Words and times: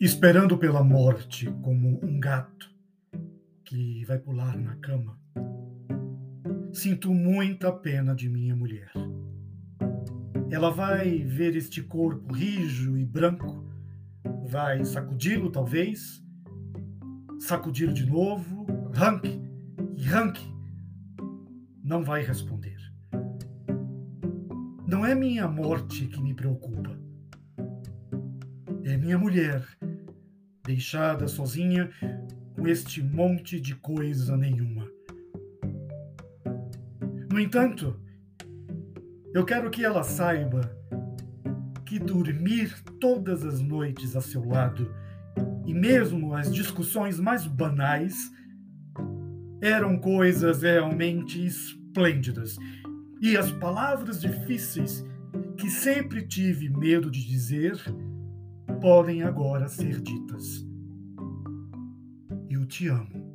esperando 0.00 0.56
pela 0.56 0.82
morte 0.82 1.44
como 1.60 2.02
um 2.02 2.18
gato 2.18 2.74
que 3.66 4.02
vai 4.06 4.18
pular 4.18 4.56
na 4.56 4.74
cama. 4.76 5.20
Sinto 6.72 7.12
muita 7.12 7.70
pena 7.70 8.14
de 8.14 8.26
minha 8.26 8.56
mulher. 8.56 8.90
Ela 10.50 10.70
vai 10.70 11.18
ver 11.18 11.54
este 11.54 11.82
corpo 11.82 12.32
rijo 12.32 12.96
e 12.96 13.04
branco, 13.04 13.62
vai 14.48 14.82
sacudi-lo 14.86 15.50
talvez, 15.50 16.24
sacudir 17.38 17.92
de 17.92 18.06
novo, 18.06 18.66
ranque 18.94 19.38
e 19.98 20.02
ranque. 20.04 20.48
Não 21.84 22.02
vai 22.02 22.22
responder. 22.24 22.78
Não 24.86 25.04
é 25.04 25.14
minha 25.14 25.46
morte 25.46 26.06
que 26.06 26.22
me 26.22 26.32
preocupa. 26.32 26.98
É 28.82 28.96
minha 28.96 29.18
mulher, 29.18 29.62
deixada 30.70 31.26
sozinha 31.26 31.90
com 32.54 32.68
este 32.68 33.02
monte 33.02 33.60
de 33.60 33.74
coisa 33.74 34.36
nenhuma. 34.36 34.88
No 37.28 37.40
entanto, 37.40 37.96
eu 39.34 39.44
quero 39.44 39.68
que 39.68 39.84
ela 39.84 40.04
saiba 40.04 40.60
que 41.84 41.98
dormir 41.98 42.72
todas 43.00 43.44
as 43.44 43.60
noites 43.60 44.14
a 44.14 44.20
seu 44.20 44.44
lado, 44.44 44.94
e 45.66 45.74
mesmo 45.74 46.34
as 46.34 46.54
discussões 46.54 47.18
mais 47.18 47.46
banais, 47.46 48.30
eram 49.60 49.98
coisas 49.98 50.62
realmente 50.62 51.44
esplêndidas 51.44 52.56
e 53.20 53.36
as 53.36 53.50
palavras 53.50 54.20
difíceis 54.20 55.04
que 55.58 55.68
sempre 55.68 56.26
tive 56.26 56.68
medo 56.68 57.10
de 57.10 57.26
dizer 57.26 57.76
podem 58.80 59.22
agora 59.22 59.68
ser 59.68 60.00
ditas. 60.00 60.66
Eu 62.48 62.66
te 62.66 62.88
amo. 62.88 63.29